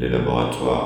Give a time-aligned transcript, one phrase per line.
[0.00, 0.79] les laboratoires,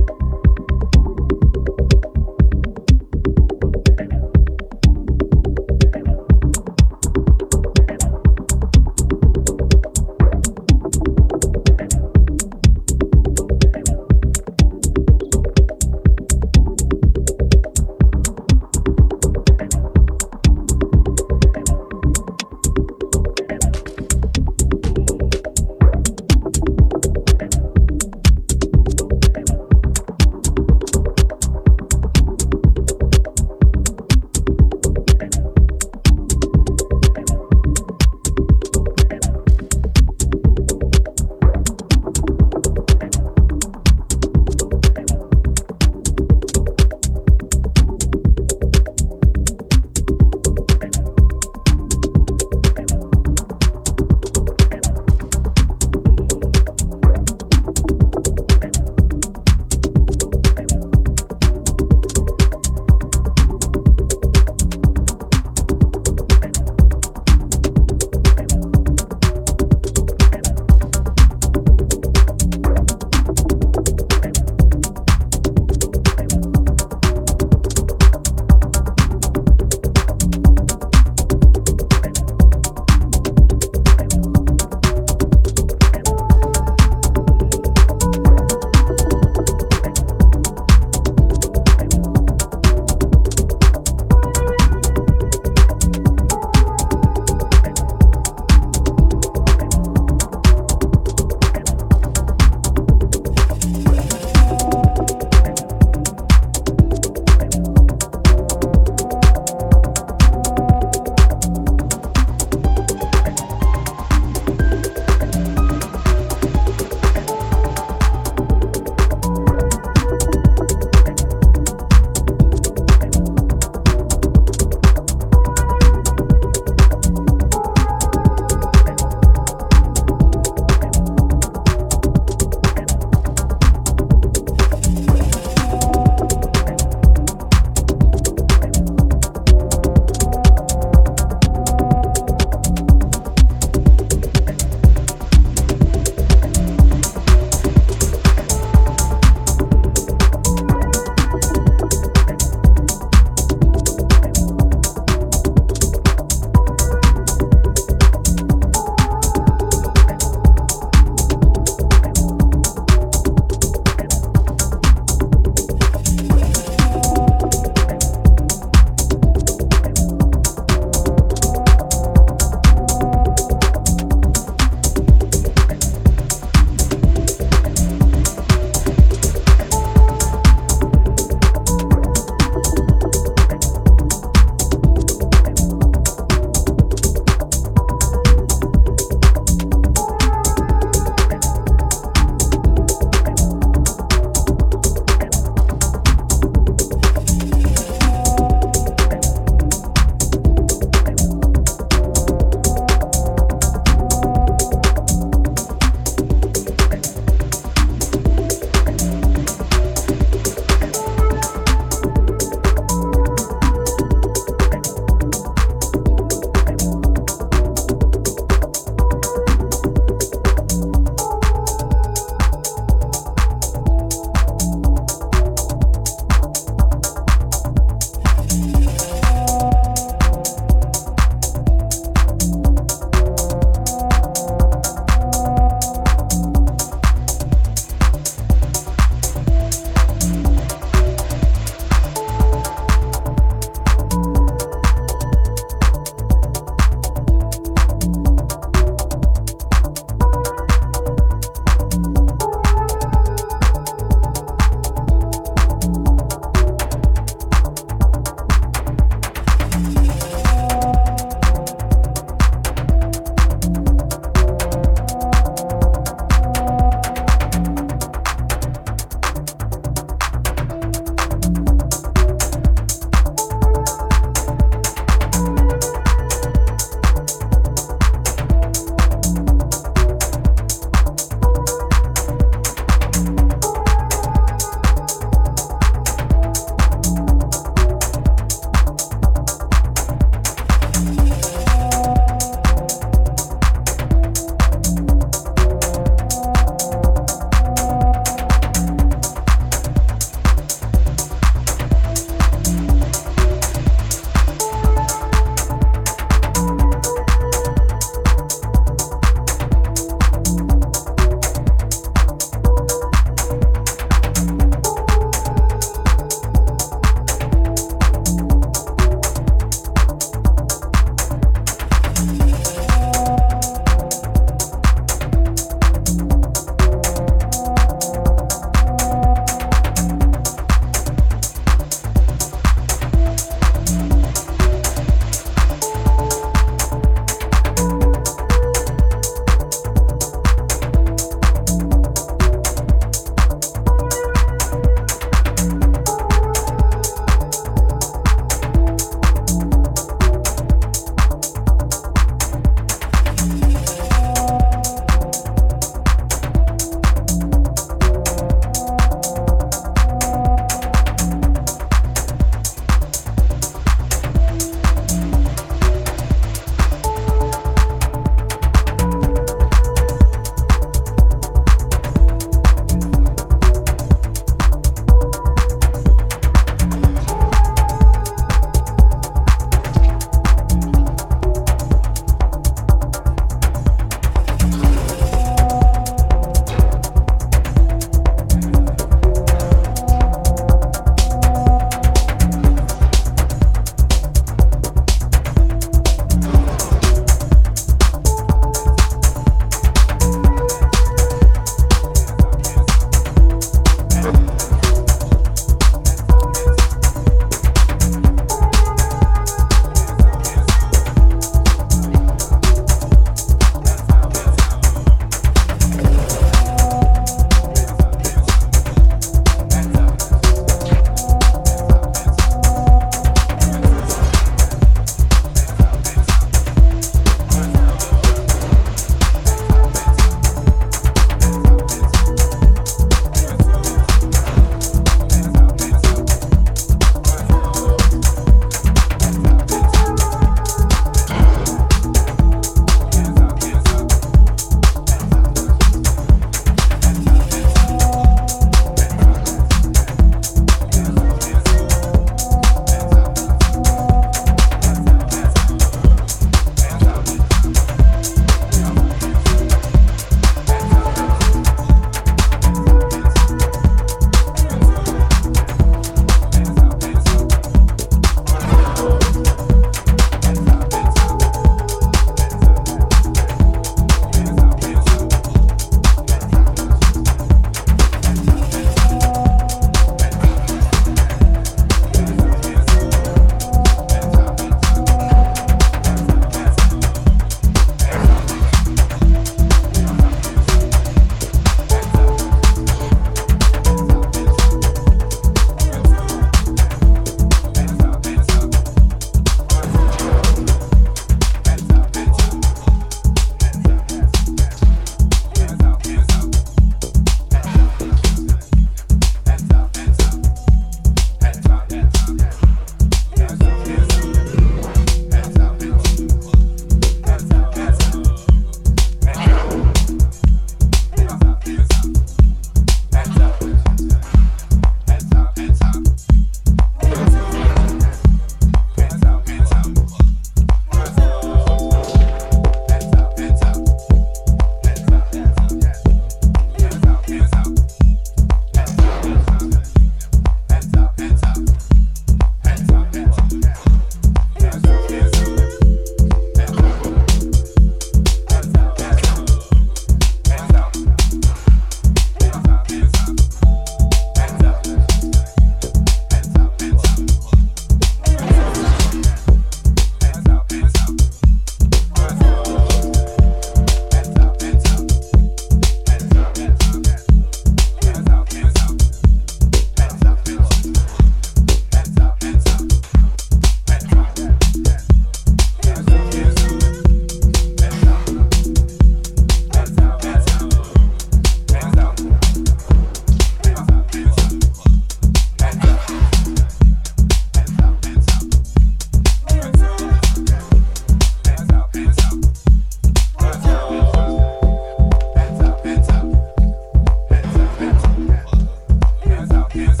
[599.73, 600.00] Yeah.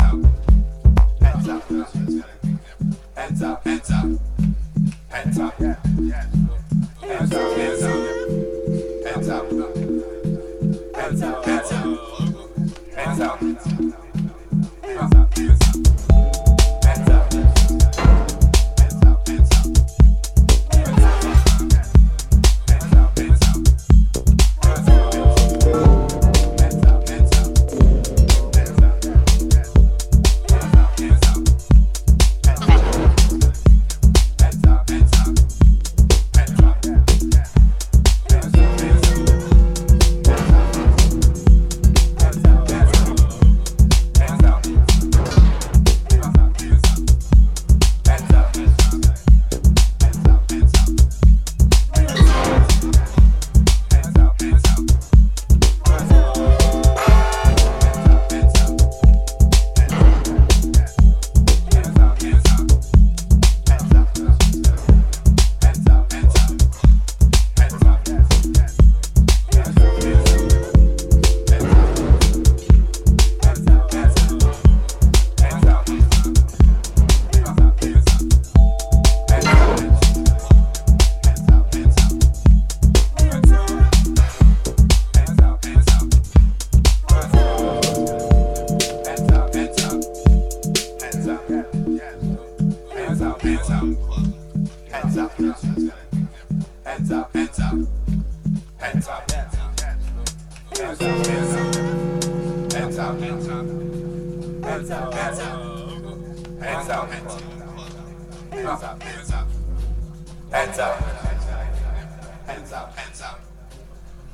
[112.71, 112.97] Hands up.
[112.97, 113.41] Hands up.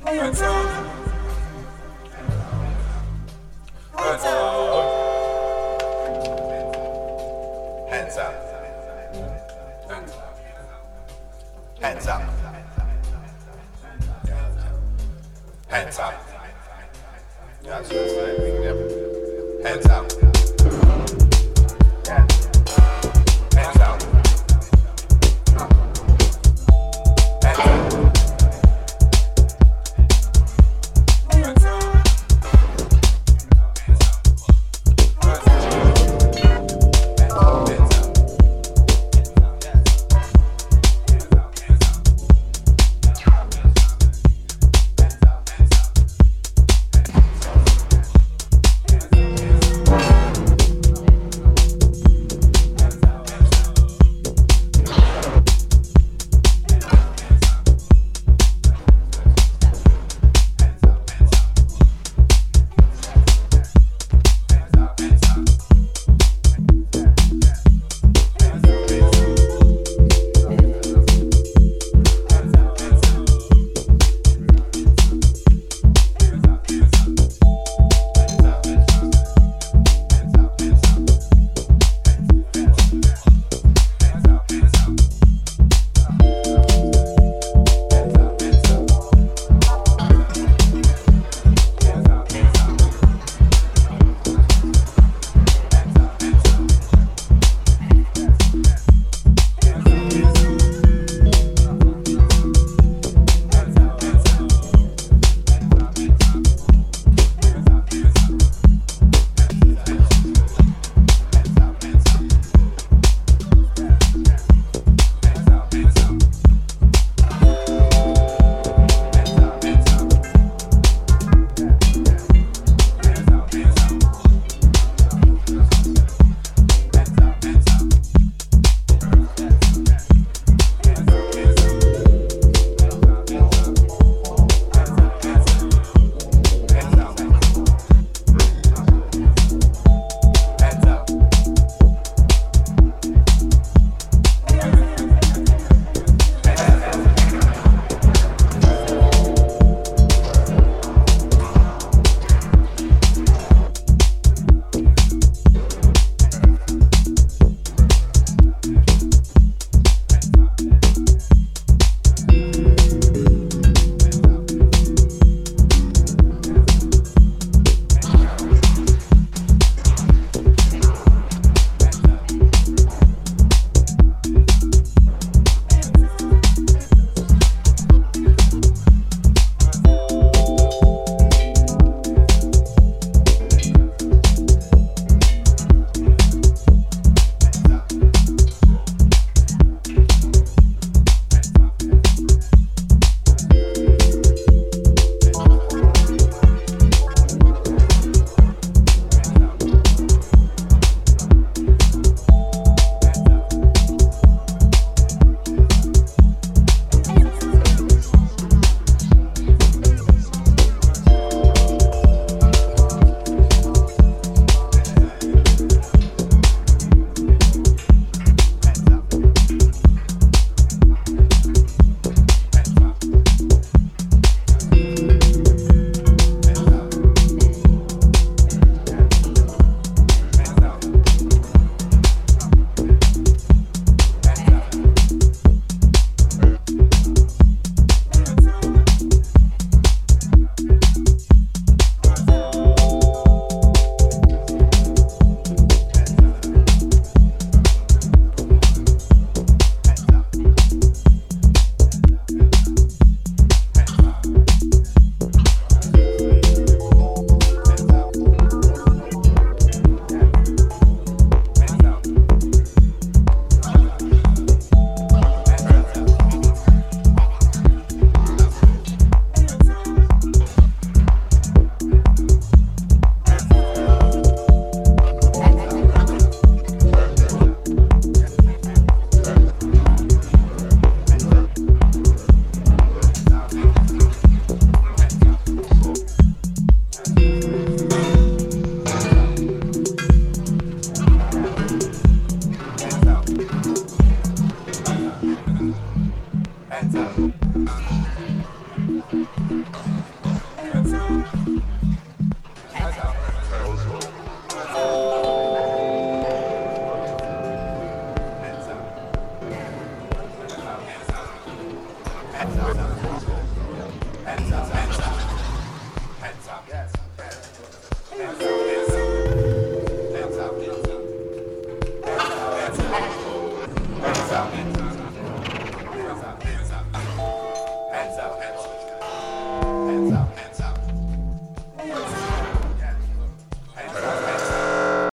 [0.04, 0.77] Hands up.